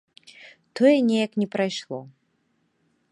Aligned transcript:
Тое 0.75 0.95
неяк 1.09 1.31
не 1.41 1.47
прайшло. 1.55 1.99